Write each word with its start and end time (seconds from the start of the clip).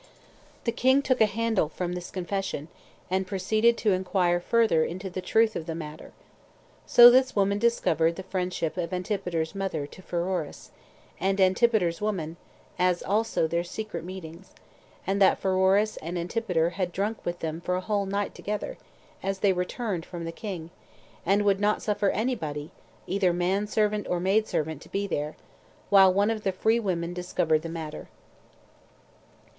The 0.63 0.71
king 0.71 1.03
took 1.03 1.21
a 1.21 1.27
handle 1.27 1.69
from 1.69 1.93
this 1.93 2.09
confession, 2.09 2.69
and 3.11 3.27
proceeded 3.27 3.77
to 3.77 3.91
inquire 3.91 4.39
further 4.39 4.83
into 4.83 5.11
the 5.11 5.21
truth 5.21 5.55
of 5.55 5.67
the 5.67 5.75
matter. 5.75 6.11
So 6.87 7.11
this 7.11 7.35
woman 7.35 7.59
discovered 7.59 8.15
the 8.15 8.23
friendship 8.23 8.77
of 8.77 8.93
Antipater's 8.93 9.53
mother 9.53 9.85
to 9.85 10.01
Pheroras, 10.01 10.71
and 11.19 11.39
Antipater's 11.39 12.01
women, 12.01 12.37
as 12.79 13.03
also 13.03 13.45
their 13.45 13.63
secret 13.63 14.03
meetings, 14.03 14.53
and 15.05 15.21
that 15.21 15.37
Pheroras 15.39 15.97
and 15.97 16.17
Antipater 16.17 16.71
had 16.71 16.91
drunk 16.91 17.23
with 17.23 17.37
them 17.41 17.61
for 17.61 17.75
a 17.75 17.81
whole 17.81 18.07
night 18.07 18.33
together 18.33 18.79
as 19.21 19.37
they 19.37 19.53
returned 19.53 20.03
from 20.03 20.25
the 20.25 20.31
king, 20.31 20.71
and 21.27 21.43
would 21.45 21.59
not 21.59 21.83
suffer 21.83 22.09
any 22.09 22.33
body, 22.33 22.71
either 23.05 23.31
man 23.33 23.67
servant 23.67 24.07
or 24.09 24.19
maidservant, 24.19 24.81
to 24.81 24.89
be 24.89 25.05
there; 25.05 25.35
while 25.91 26.11
one 26.11 26.31
of 26.31 26.41
the 26.41 26.51
free 26.51 26.79
women 26.79 27.13
discovered 27.13 27.61
the 27.61 27.69
matter. 27.69 28.09